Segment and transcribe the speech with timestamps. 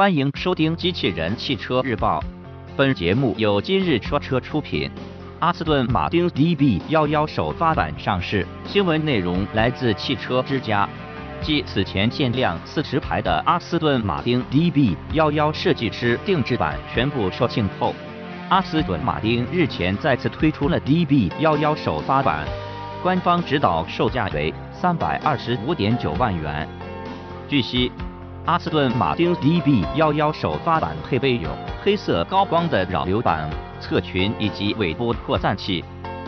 [0.00, 2.20] 欢迎收听《机器人汽车日报》，
[2.74, 4.90] 本节目由今日说车出品。
[5.40, 10.88] 阿斯顿马丁 DB 幺幺首发版上市，新闻内容来自汽车之家。
[11.42, 17.94] 继此前限量四十台的阿斯顿马丁 DB 幺幺设计师定制版全部售罄后，
[18.48, 22.48] 阿斯顿马丁日前再次推出了 DB 幺幺首发版，
[23.02, 26.66] 官方指导售价为三百二十五点九万元。
[27.50, 27.92] 据悉，
[28.46, 31.48] 阿斯顿马丁 DB 幺幺首发版配备有
[31.82, 33.48] 黑色高光的扰流板、
[33.80, 35.84] 侧裙以及尾部扩散器，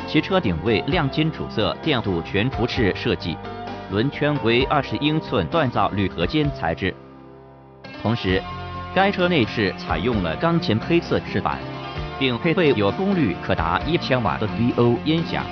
[0.06, 3.36] 其车顶为亮金主色电镀全幅式设计。
[3.90, 6.94] 轮圈为二十英寸锻造铝合金材质，
[8.02, 8.42] 同时，
[8.94, 11.58] 该车内饰采用了钢琴黑色饰板，
[12.18, 15.44] 并配备有功率可达一千瓦的 VO 音响。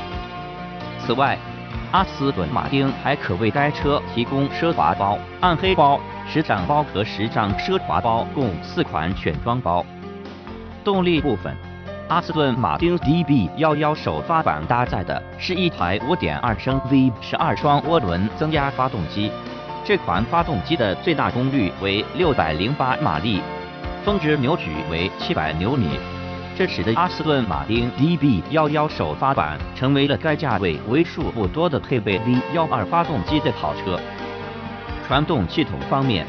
[1.00, 1.36] 此外，
[1.90, 6.00] 阿斯顿马丁还可为该车提供奢华包、暗黑包、
[6.32, 9.84] 时尚包和时尚奢华包共四款选装包。
[10.84, 11.52] 动力部分。
[12.08, 19.30] 阿斯顿马丁 DB 幺幺首发版搭载的是一台5.2升 V 十二双涡轮增压发动机，
[19.84, 23.40] 这款发动机的最大功率为608马力，
[24.04, 25.98] 峰值扭矩为700牛米，
[26.56, 33.98] 这使得阿斯顿马丁 DB 幺幺首发版成为了该价位为数不多的配备 V 幺二发动机的跑车。
[35.10, 36.24] 传动系统方面，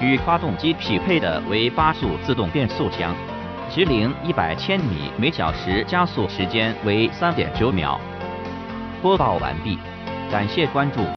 [0.00, 3.14] 与发动机匹配的为八速自动变速箱。
[3.68, 8.00] 直零一百千米每小时加速时间为三点九秒。
[9.02, 9.78] 播报完毕，
[10.30, 11.02] 感谢关注。